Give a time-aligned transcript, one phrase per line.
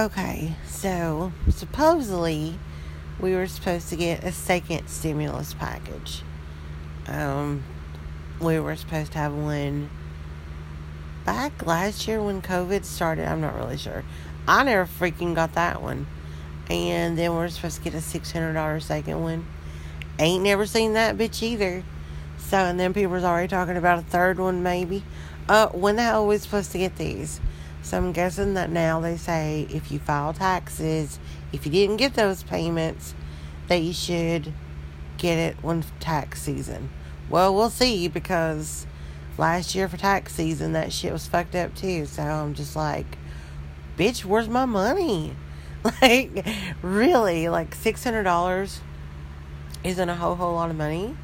[0.00, 2.58] Okay, so supposedly
[3.20, 6.22] we were supposed to get a second stimulus package.
[7.06, 7.64] Um,
[8.40, 9.90] we were supposed to have one
[11.26, 13.28] back last year when COVID started.
[13.28, 14.02] I'm not really sure.
[14.48, 16.06] I never freaking got that one.
[16.70, 19.46] And then we're supposed to get a $600 second one.
[20.18, 21.84] Ain't never seen that bitch either.
[22.38, 25.04] So, and then people was already talking about a third one maybe.
[25.46, 27.38] Uh, when the hell are we supposed to get these?
[27.82, 31.18] So I'm guessing that now they say if you file taxes,
[31.52, 33.14] if you didn't get those payments,
[33.68, 34.52] that you should
[35.16, 36.90] get it when tax season.
[37.28, 38.86] Well, we'll see because
[39.38, 42.06] last year for tax season that shit was fucked up too.
[42.06, 43.18] So I'm just like,
[43.96, 45.34] bitch, where's my money?
[46.02, 46.46] Like,
[46.82, 48.80] really, like six hundred dollars
[49.82, 51.16] isn't a whole whole lot of money.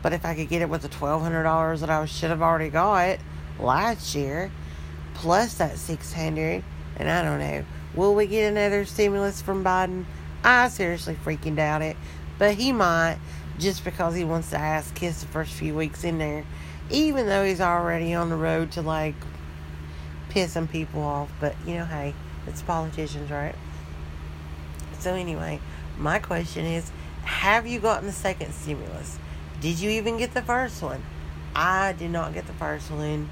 [0.00, 2.40] But if I could get it with the twelve hundred dollars that I should have
[2.40, 3.18] already got
[3.58, 4.52] last year,
[5.20, 6.64] plus that 600
[6.96, 7.62] and i don't know
[7.94, 10.06] will we get another stimulus from biden?
[10.42, 11.98] I seriously freaking doubt it
[12.38, 13.18] but he might
[13.58, 16.46] just because he wants to ask kiss the first few weeks in there
[16.88, 19.14] even though he's already on the road to like
[20.30, 22.14] pissing people off but you know hey
[22.46, 23.54] it's politicians right?
[25.00, 25.60] So anyway
[25.98, 26.90] my question is
[27.24, 29.18] have you gotten the second stimulus?
[29.60, 31.02] Did you even get the first one?
[31.54, 33.28] I did not get the first one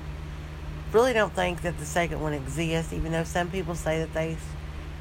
[0.92, 4.36] really don't think that the second one exists, even though some people say that they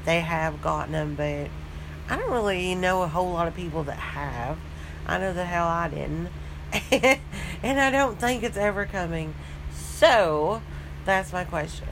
[0.04, 1.48] they have gotten them, but
[2.08, 4.58] I don't really know a whole lot of people that have.
[5.06, 6.28] I know the hell I didn't,
[7.62, 9.34] and I don't think it's ever coming.
[9.72, 10.62] So
[11.04, 11.88] that's my question: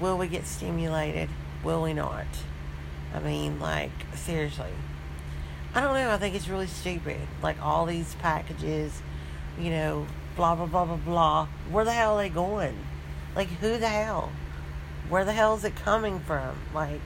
[0.00, 1.28] Will we get stimulated?
[1.62, 2.26] Will we not?
[3.14, 4.72] I mean, like seriously.
[5.74, 6.10] I don't know.
[6.10, 7.20] I think it's really stupid.
[7.42, 9.02] Like all these packages,
[9.58, 10.06] you know,
[10.40, 11.46] blah blah blah blah blah.
[11.70, 12.74] Where the hell are they going?
[13.36, 14.32] Like who the hell?
[15.10, 16.56] Where the hell is it coming from?
[16.74, 17.02] Like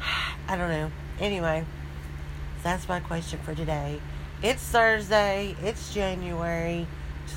[0.48, 0.90] I don't know.
[1.20, 1.66] Anyway,
[2.62, 4.00] that's my question for today.
[4.42, 5.56] It's Thursday.
[5.62, 6.86] It's January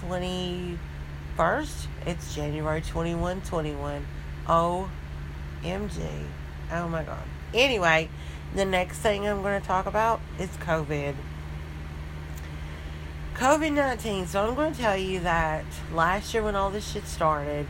[0.08, 0.78] 21st.
[2.06, 4.08] It's January 21 21.
[4.48, 4.88] OMG.
[6.72, 7.26] Oh my god.
[7.54, 8.08] Anyway,
[8.56, 11.16] the next thing I'm going to talk about is COVID.
[13.40, 14.28] COVID 19.
[14.28, 15.64] So I'm going to tell you that
[15.94, 17.68] last year when all this shit started,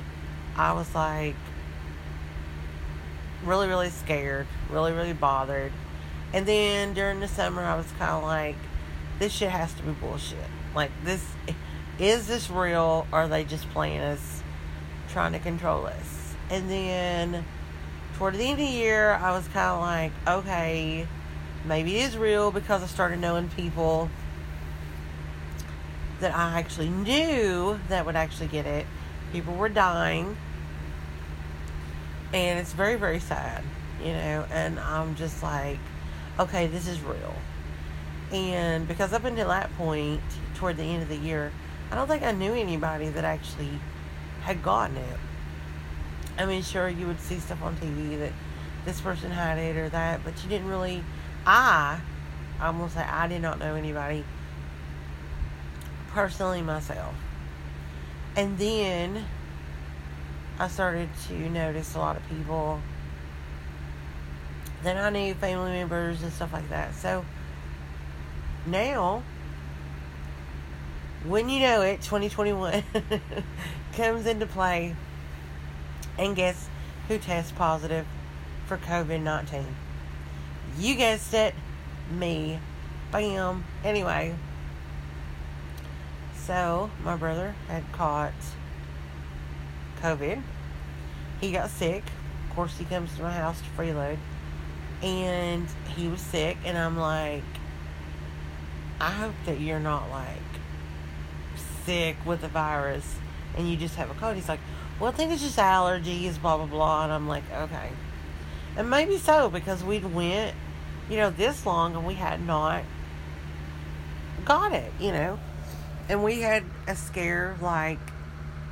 [0.55, 1.35] I was like
[3.45, 5.71] really, really scared, really, really bothered.
[6.33, 8.55] And then during the summer, I was kind of like,
[9.19, 10.39] this shit has to be bullshit.
[10.73, 11.23] Like, this
[11.99, 14.41] is this real or are they just playing us,
[15.11, 16.33] trying to control us?
[16.49, 17.45] And then
[18.15, 21.07] toward the end of the year, I was kind of like, okay,
[21.63, 24.09] maybe it is real because I started knowing people
[26.19, 28.85] that I actually knew that would actually get it.
[29.31, 30.35] People were dying.
[32.33, 33.63] And it's very, very sad,
[33.99, 34.45] you know.
[34.51, 35.79] And I'm just like,
[36.39, 37.33] okay, this is real.
[38.31, 40.21] And because up until that point,
[40.55, 41.51] toward the end of the year,
[41.91, 43.71] I don't think I knew anybody that actually
[44.41, 45.19] had gotten it.
[46.37, 48.31] I mean, sure, you would see stuff on TV that
[48.85, 51.03] this person had it or that, but you didn't really.
[51.45, 51.99] I,
[52.59, 54.23] I'm gonna say, I did not know anybody
[56.11, 57.15] personally myself.
[58.35, 59.25] And then
[60.59, 62.79] I started to notice a lot of people
[64.83, 66.95] that I knew, family members and stuff like that.
[66.95, 67.25] So
[68.65, 69.23] now,
[71.25, 72.83] when you know it, 2021
[73.93, 74.95] comes into play.
[76.17, 76.67] And guess
[77.07, 78.05] who tests positive
[78.67, 79.65] for COVID 19?
[80.77, 81.53] You guessed it,
[82.11, 82.59] me.
[83.11, 83.63] Bam.
[83.83, 84.35] Anyway.
[86.49, 88.33] So, my brother had caught
[90.01, 90.41] COVID.
[91.39, 92.03] He got sick.
[92.49, 94.17] Of course, he comes to my house to freeload.
[95.03, 97.43] And he was sick, and I'm like,
[98.99, 100.41] I hope that you're not like
[101.85, 103.17] sick with the virus
[103.55, 104.33] and you just have a cold.
[104.33, 104.59] He's like,
[104.99, 107.03] Well, I think it's just allergies, blah, blah, blah.
[107.03, 107.91] And I'm like, Okay.
[108.75, 110.55] And maybe so because we'd went,
[111.11, 112.81] you know, this long and we had not
[114.45, 115.37] got it, you know.
[116.09, 117.99] And we had a scare like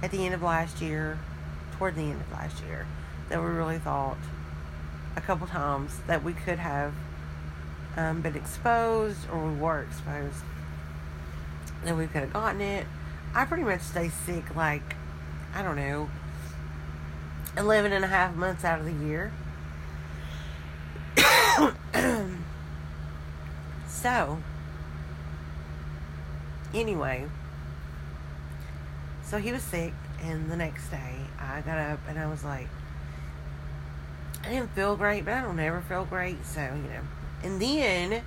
[0.01, 1.19] at the end of last year,
[1.78, 2.88] toward the end of last year,
[3.30, 4.18] that we really thought
[5.16, 6.94] a couple times that we could have
[7.95, 10.44] um, been exposed or we were exposed.
[11.86, 12.88] That we could have gotten it.
[13.36, 14.95] I pretty much stay sick like,
[15.54, 16.10] I don't know,
[17.56, 19.31] 11 and a half months out of the year.
[23.88, 24.40] so,
[26.80, 27.26] anyway,
[29.24, 32.68] so he was sick, and the next day I got up and I was like,
[34.44, 37.02] I didn't feel great, but I don't ever feel great, so you know.
[37.44, 38.22] And then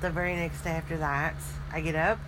[0.00, 1.34] the very next day after that,
[1.72, 2.18] I get up.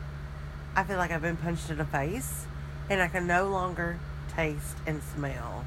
[0.76, 2.46] I feel like I've been punched in the face,
[2.88, 3.98] and I can no longer
[4.34, 5.64] taste and smell.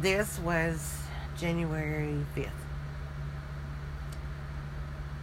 [0.00, 0.98] This was
[1.38, 2.50] January 5th.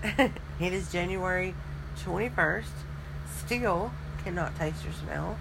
[0.60, 1.54] it is January
[2.04, 2.66] 21st.
[3.46, 3.92] Still
[4.24, 5.38] cannot taste or smell.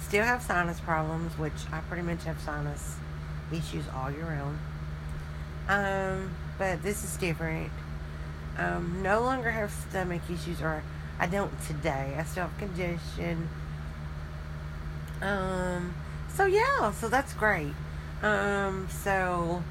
[0.00, 2.96] Still have sinus problems, which I pretty much have sinus
[3.52, 4.58] issues all year round.
[5.68, 7.70] Um, but this is different.
[8.58, 10.82] Um, no longer have stomach issues, or
[11.18, 12.16] I don't today.
[12.18, 13.48] I still have congestion.
[15.22, 15.94] Um,
[16.34, 17.72] so yeah, so that's great.
[18.22, 19.62] Um, so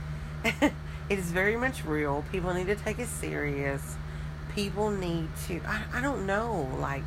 [0.44, 0.72] it
[1.08, 2.24] is very much real.
[2.32, 3.96] People need to take it serious.
[4.56, 5.60] People need to.
[5.66, 6.68] I, I don't know.
[6.80, 7.04] Like,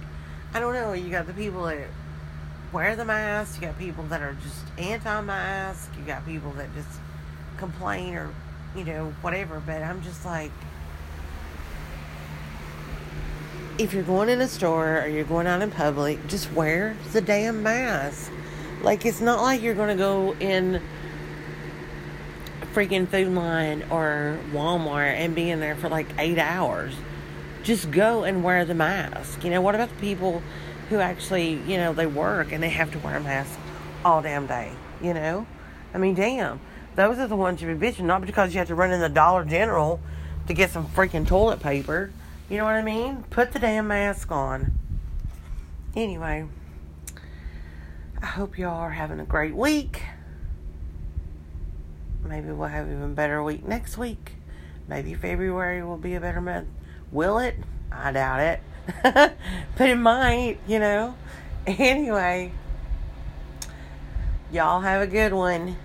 [0.53, 0.93] I don't know.
[0.93, 1.87] You got the people that
[2.71, 3.59] wear the mask.
[3.59, 5.91] You got people that are just anti-mask.
[5.97, 6.99] You got people that just
[7.57, 8.29] complain or
[8.75, 9.61] you know whatever.
[9.65, 10.51] But I'm just like,
[13.79, 17.21] if you're going in a store or you're going out in public, just wear the
[17.21, 18.31] damn mask.
[18.83, 20.81] Like it's not like you're gonna go in
[22.73, 26.93] freaking Food Lion or Walmart and be in there for like eight hours.
[27.63, 29.43] Just go and wear the mask.
[29.43, 30.41] You know, what about the people
[30.89, 33.59] who actually, you know, they work and they have to wear a mask
[34.03, 34.71] all damn day?
[35.01, 35.45] You know?
[35.93, 36.59] I mean, damn.
[36.95, 39.09] Those are the ones you be bitching, not because you have to run in the
[39.09, 39.99] Dollar General
[40.47, 42.11] to get some freaking toilet paper.
[42.49, 43.23] You know what I mean?
[43.29, 44.73] Put the damn mask on.
[45.95, 46.45] Anyway,
[48.21, 50.01] I hope y'all are having a great week.
[52.23, 54.33] Maybe we'll have even better week next week.
[54.87, 56.67] Maybe February will be a better month.
[57.11, 57.55] Will it?
[57.91, 58.61] I doubt it.
[59.03, 61.15] but it might, you know.
[61.67, 62.51] Anyway,
[64.51, 65.75] y'all have a good one.